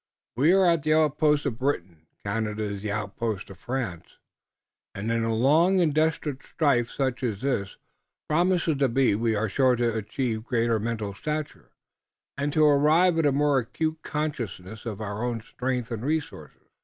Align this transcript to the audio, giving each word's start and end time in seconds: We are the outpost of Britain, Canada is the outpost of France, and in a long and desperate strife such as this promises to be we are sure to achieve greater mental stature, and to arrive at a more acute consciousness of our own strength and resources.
We 0.35 0.51
are 0.51 0.77
the 0.77 0.95
outpost 0.95 1.45
of 1.45 1.59
Britain, 1.59 2.07
Canada 2.25 2.63
is 2.63 2.81
the 2.81 2.91
outpost 2.91 3.51
of 3.51 3.59
France, 3.59 4.17
and 4.95 5.11
in 5.11 5.23
a 5.23 5.31
long 5.35 5.79
and 5.79 5.93
desperate 5.93 6.41
strife 6.41 6.89
such 6.89 7.21
as 7.21 7.41
this 7.41 7.77
promises 8.27 8.77
to 8.77 8.89
be 8.89 9.13
we 9.13 9.35
are 9.35 9.47
sure 9.47 9.75
to 9.75 9.95
achieve 9.95 10.43
greater 10.45 10.79
mental 10.79 11.13
stature, 11.13 11.69
and 12.35 12.51
to 12.51 12.65
arrive 12.65 13.19
at 13.19 13.27
a 13.27 13.31
more 13.31 13.59
acute 13.59 13.99
consciousness 14.01 14.87
of 14.87 15.01
our 15.01 15.23
own 15.23 15.39
strength 15.39 15.91
and 15.91 16.03
resources. 16.03 16.57